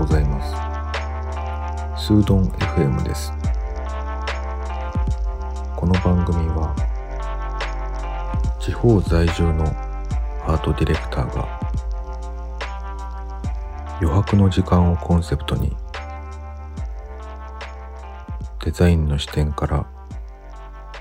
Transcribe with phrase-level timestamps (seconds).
[0.00, 0.42] ございま
[1.98, 2.06] す。
[2.06, 3.34] スードン FM です。
[5.76, 6.74] この番組は
[8.58, 9.66] 地方在住の
[10.46, 11.60] アートディレクターが
[14.00, 15.76] 余白の時間をコンセプトに
[18.64, 19.86] デザインの視点から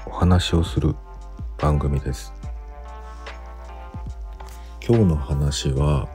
[0.08, 0.94] お話をする
[1.58, 2.34] 番組です。
[4.86, 6.10] 今日の話は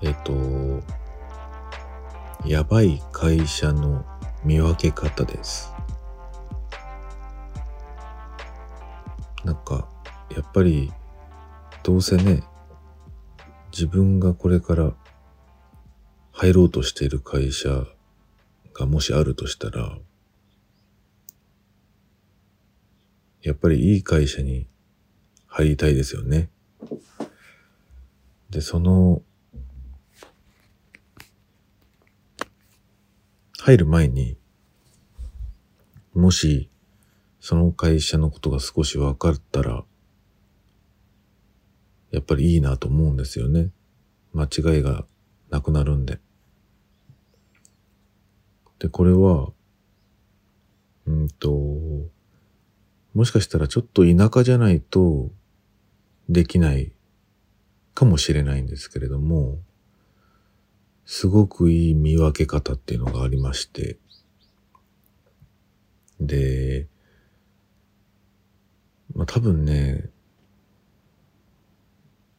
[0.00, 0.32] えっと
[2.48, 4.06] やばい会社の
[4.42, 5.70] 見分け方です
[9.44, 9.86] なんか
[10.34, 10.90] やっぱり
[11.82, 12.42] どうせね
[13.70, 14.94] 自分がこれから
[16.32, 17.84] 入ろうとしている会社
[18.72, 19.98] がもしあるとしたら
[23.42, 24.68] やっぱりいい会社に
[25.46, 26.48] 入りたいですよね。
[28.50, 29.22] で、その、
[33.68, 34.38] 入る前に、
[36.14, 36.70] もし、
[37.38, 39.84] その会社のことが少し分かったら、
[42.10, 43.70] やっぱりいいなと思うんですよね。
[44.32, 45.04] 間違いが
[45.50, 46.18] なくなるんで。
[48.78, 49.52] で、これは、
[51.04, 51.50] うんと、
[53.12, 55.30] もしかしたらちょっと田舎じゃないと
[56.30, 56.94] できない
[57.92, 59.58] かもしれないんですけれども、
[61.10, 63.96] すごくいい見分け方っていうのがありまして、
[66.20, 66.86] で、
[69.14, 70.10] まあ多分ね、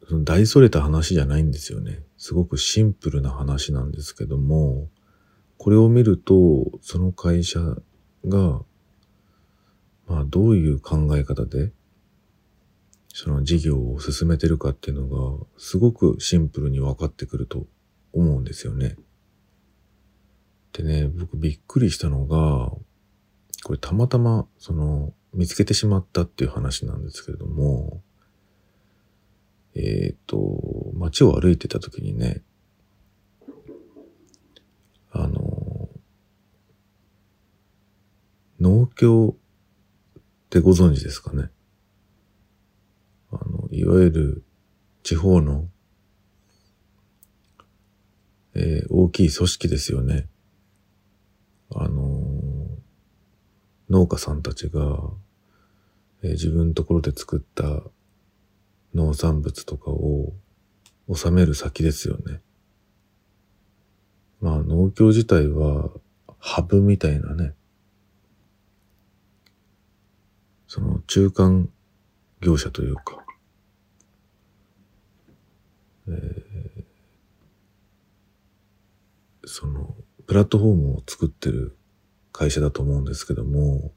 [0.08, 2.04] その大それた話じゃないんですよね。
[2.18, 4.88] すごくシンプルな話なんですけども、
[5.58, 7.60] これを見ると、その会社
[8.28, 8.62] が
[10.08, 11.72] まあ、どういう考え方で、
[13.14, 17.66] その事業を進めてるかっていうのが、すごくシンプルに分かってくると
[18.14, 18.96] 思うんですよね。
[20.74, 22.72] でね、僕びっくりしたのが、
[23.64, 28.02] これたまたま、その、見つけてしまったっていう話なんですけれども、
[29.76, 32.42] えっ、ー、と、街を歩いてた時にね、
[35.12, 35.90] あの、
[38.60, 39.36] 農協
[40.18, 41.50] ってご存知ですかね。
[43.32, 44.44] あの、いわゆる
[45.04, 45.68] 地方の、
[48.62, 50.28] えー、大きい組織ですよね。
[51.74, 52.68] あの
[53.90, 54.82] 農家さんたちが、
[56.24, 57.82] えー、自分のところで作った
[58.94, 60.34] 農産物とかを
[61.14, 62.42] 収める先ですよね。
[64.42, 65.90] まあ農協自体は
[66.40, 67.54] ハブみたいなね、
[70.68, 71.70] その中間
[72.42, 73.24] 業者というか、
[76.10, 76.79] えー、
[79.50, 79.96] その
[80.28, 81.76] プラットフォームを作ってる
[82.32, 83.92] 会社だと思うんですけども、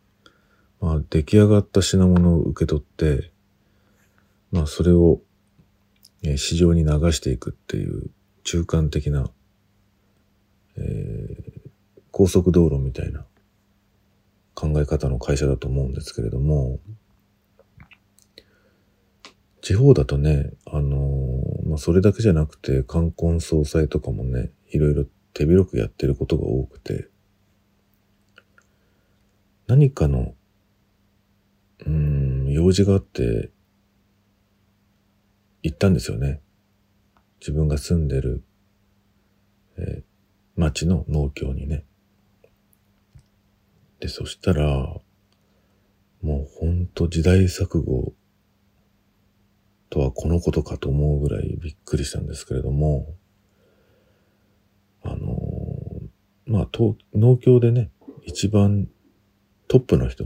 [0.80, 3.30] まあ出来上がった品物を受け取って、
[4.50, 5.20] まあそれを
[6.22, 8.10] 市場に流していくっていう
[8.44, 9.28] 中間的な、
[10.78, 11.70] えー、
[12.10, 13.26] 高速道路みたいな
[14.54, 16.80] 考え方の会社だと思うんですけれども、
[19.60, 25.04] 地方だとね、あのー、まあ、それだけじゃなくて、冠婚葬祭とかもね、いろいろ
[25.34, 27.08] 手広くやってることが多くて、
[29.66, 30.34] 何かの、
[31.86, 33.50] うん、用事があって、
[35.62, 36.40] 行ったんですよね。
[37.40, 38.44] 自分が住んでる、
[39.78, 40.02] えー、
[40.56, 41.84] 町の農協にね。
[44.00, 44.66] で、そしたら、
[46.22, 48.12] もうほんと時代錯誤
[49.90, 53.14] とはこのことかと思うぐらいびっくりしたんですけれども、
[55.02, 55.36] あの
[56.52, 56.68] まあ、
[57.14, 57.90] 農協でね、
[58.26, 58.86] 一番
[59.68, 60.24] トップの人、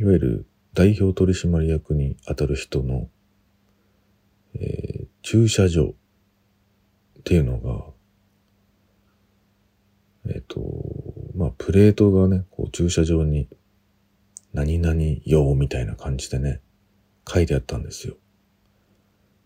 [0.00, 3.08] いわゆる代表取締役に当たる人の、
[4.56, 5.94] えー、駐車場
[7.20, 7.84] っていうのが、
[10.26, 10.60] えっ、ー、と、
[11.36, 13.48] まあ、プレートがね、こう駐車場に、
[14.52, 16.60] 何々用みたいな感じでね、
[17.28, 18.16] 書いてあったんですよ。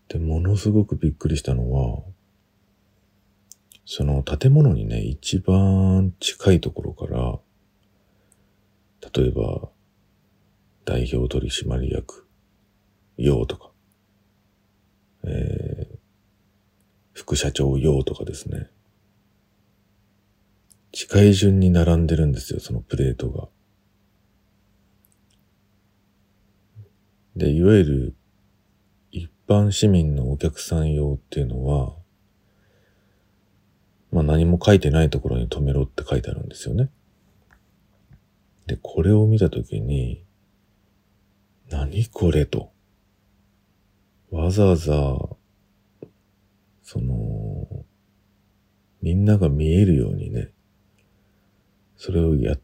[0.07, 2.01] で、ものすごくびっくりしたのは、
[3.89, 7.39] その建物にね、一番近いところから、
[9.13, 9.69] 例えば、
[10.83, 12.27] 代表取締役
[13.15, 13.71] 用とか、
[15.23, 15.97] えー、
[17.13, 18.69] 副社長用とかですね。
[20.91, 23.47] 近い順に並んでるんですよ、そのプレートが。
[27.37, 28.15] で、いわゆる
[29.11, 31.95] 一般市民のお客さん用っていうのは、
[34.17, 36.89] まあ何も書いてないところに止めろって書いてあるんですよね。
[38.65, 40.25] で、これを見たときに、
[41.69, 42.71] 何これと。
[44.31, 45.19] わざわざ、
[46.81, 47.85] その、
[49.03, 50.49] みんなが見えるようにね、
[51.95, 52.57] それをや、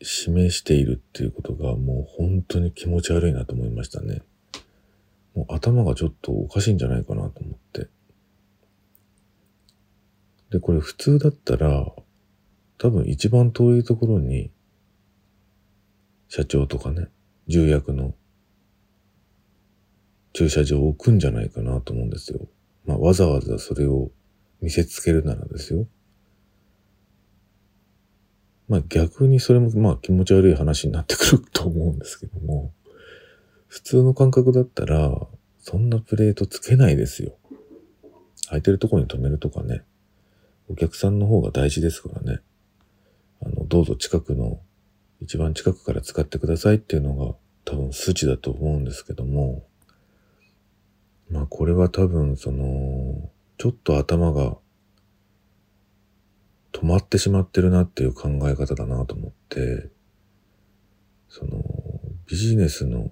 [0.00, 4.22] 示しているっていうことがもう本当に気持ち悪いなと思いましたね。
[5.34, 7.88] もう頭がちょっとおかしいんじゃないかなと思って。
[10.54, 11.84] で、これ普通だったら、
[12.78, 14.52] 多分一番遠いところに、
[16.28, 17.08] 社長とかね、
[17.48, 18.14] 重役の
[20.32, 22.46] 駐車場を置くんじゃないかなと思うんですよ。
[22.84, 24.12] まあ、わざわざそれを
[24.60, 25.88] 見せつけるならですよ。
[28.68, 32.72] まあ逆にそれもまあ気持ち悪い話になってくると思うんですけども、
[33.66, 35.10] 普通の感覚だったら、
[35.58, 37.36] そんなプレートつけないですよ。
[38.46, 39.82] 空いてるとこに止めるとかね。
[40.68, 42.40] お客さんの方が大事ですからね。
[43.42, 44.60] あの、どうぞ近くの、
[45.20, 47.34] 一番近くから使ってくださいっていうのが
[47.64, 49.66] 多分数値だと思うんですけども、
[51.30, 54.56] まあこれは多分その、ちょっと頭が
[56.72, 59.90] 止まってしまってるなっていう考え方だなと思って、
[61.28, 61.62] その、
[62.26, 63.10] ビジネスの、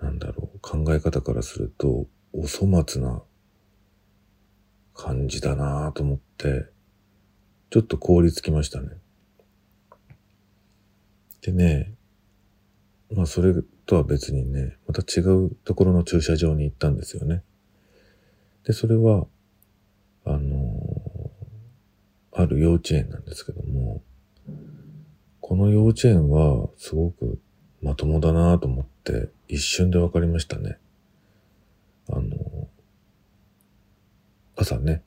[0.00, 3.22] なんだろう、考え方からすると、お粗末な
[4.94, 6.66] 感じだなぁと思って、
[7.70, 8.88] ちょっと凍りつきましたね。
[11.40, 11.94] でね、
[13.10, 13.54] まあそれ
[13.86, 17.42] とは別にね、また違うところの駐車場に行ったんですよね。
[18.64, 19.26] で、それは、
[20.24, 21.30] あの
[22.30, 24.02] ある幼稚園なんですけども、
[25.40, 27.40] この幼稚園はすごく
[27.82, 30.78] まともだなぁと思って一瞬で分かりましたね。
[32.08, 32.41] あの、
[34.56, 35.02] 朝ね、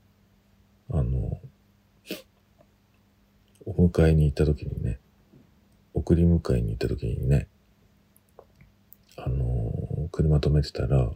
[0.89, 1.39] あの、
[3.65, 4.99] お迎えに行った時にね、
[5.93, 7.47] 送り迎えに行った時にね、
[9.17, 11.11] あの、車止めてたら、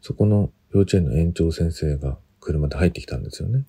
[0.00, 3.64] そこの幼稚園の園長先生が車で入ってきたんですよね。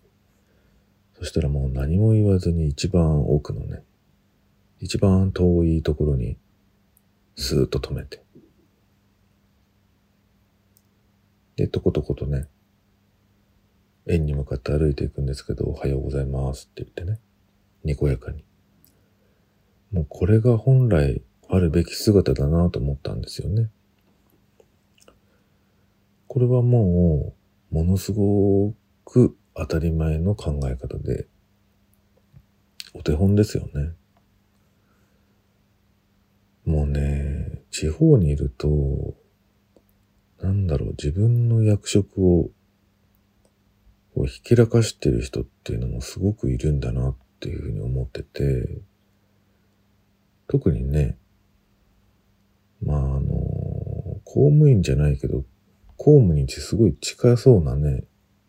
[1.18, 3.84] そしたらもう何も言わずに一番奥のね、
[4.80, 6.38] 一番遠いところに
[7.36, 8.24] スーッと止めて。
[11.56, 12.48] で、とことことね、
[14.08, 17.20] 園に向かって歩いていくんですけど、おはようございますって言ってね、
[17.84, 18.44] にこやかに。
[19.92, 23.70] もうこれが本来あるべき姿だなと思ったんですよね。
[26.28, 27.34] これはも
[27.72, 31.28] う、ものすごく当たり前の考え方で、
[32.94, 33.92] お手本ですよね。
[36.66, 39.16] もうね、地方にいると、
[40.42, 42.50] なんだろう、自分の役職を、
[44.16, 48.80] をひきらかしてる人っていうのもすごくいるんだなっていうふうに思ってて、
[50.48, 51.18] 特にね、
[52.84, 53.22] まああの、
[54.26, 55.44] 公務員じゃないけど、
[55.98, 58.04] 公務にすごい近そうなね、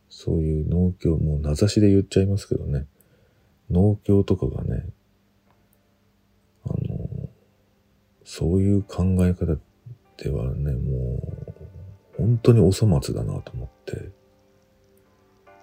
[0.08, 2.86] そういう農協、もう名指しで言っちゃいますけどね、
[3.70, 4.86] 農協とかがね、
[6.64, 7.28] あの、
[8.24, 9.56] そういう考え方
[10.16, 11.18] ではね、も
[12.16, 14.10] う、本当にお粗末だなと思って、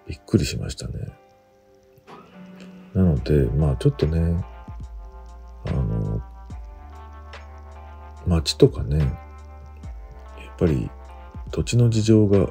[0.09, 0.93] びっくりしましたね。
[2.95, 4.43] なので、まあちょっとね、
[5.67, 6.19] あの、
[8.25, 9.09] 町とかね、やっ
[10.57, 10.89] ぱり
[11.51, 12.49] 土地の事情が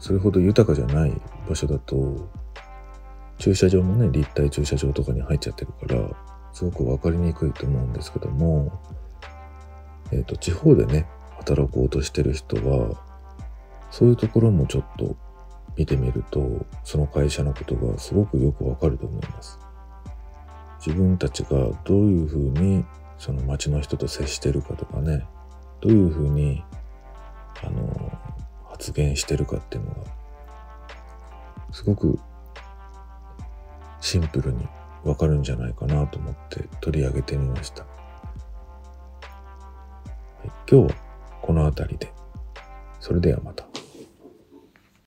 [0.00, 1.12] それほど豊かじゃない
[1.48, 2.28] 場所だと、
[3.38, 6.10] 駐車場もね、立体駐車場とかに入っちゃってるから、
[6.52, 8.82] すごくわかりにくいと思うんですけども、
[10.10, 13.00] えっ、ー、と、地方でね、働こうとしてる人は、
[13.92, 15.16] そういうところもちょっと
[15.78, 19.58] 見てみると、その会社のことがすごくよくわかると思います。
[20.84, 21.50] 自分たちが
[21.84, 22.84] どういうふうに
[23.16, 25.24] その街の人と接してるかとかね、
[25.80, 26.64] どういうふうに、
[27.64, 28.12] あの、
[28.68, 29.96] 発言してるかっていうのが、
[31.72, 32.18] すごく
[34.00, 34.66] シンプルに
[35.04, 37.82] わかるんじゃないかなと思って取り上げてみました。
[37.82, 37.88] は
[40.44, 40.96] い、今日は
[41.42, 42.12] この辺りで。
[43.00, 43.67] それではまた。